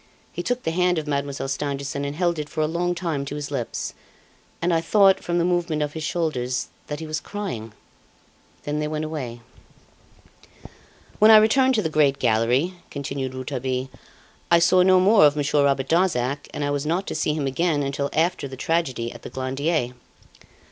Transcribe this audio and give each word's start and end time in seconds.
He 0.31 0.41
took 0.41 0.63
the 0.63 0.71
hand 0.71 0.97
of 0.97 1.05
Mademoiselle 1.05 1.47
Stangerson 1.47 2.03
and 2.05 2.15
held 2.15 2.39
it 2.39 2.49
for 2.49 2.61
a 2.61 2.65
long 2.67 2.95
time 2.95 3.23
to 3.25 3.35
his 3.35 3.51
lips, 3.51 3.93
and 4.59 4.73
I 4.73 4.81
thought, 4.81 5.23
from 5.23 5.37
the 5.37 5.45
movement 5.45 5.83
of 5.83 5.93
his 5.93 6.01
shoulders, 6.03 6.69
that 6.87 6.99
he 6.99 7.05
was 7.05 7.19
crying. 7.19 7.71
Then 8.63 8.79
they 8.79 8.87
went 8.87 9.05
away. 9.05 9.41
"When 11.19 11.29
I 11.29 11.37
returned 11.37 11.75
to 11.75 11.83
the 11.83 11.87
great 11.89 12.17
gallery," 12.17 12.73
continued 12.89 13.33
Rouletabille, 13.35 13.89
"I 14.49 14.57
saw 14.57 14.81
no 14.81 14.99
more 14.99 15.23
of 15.25 15.35
Monsieur 15.35 15.63
Robert 15.63 15.87
Darzac, 15.87 16.47
and 16.51 16.63
I 16.65 16.71
was 16.71 16.83
not 16.87 17.05
to 17.05 17.13
see 17.13 17.35
him 17.35 17.45
again 17.45 17.83
until 17.83 18.09
after 18.11 18.47
the 18.47 18.57
tragedy 18.57 19.11
at 19.11 19.21
the 19.21 19.29
Glandier. 19.29 19.93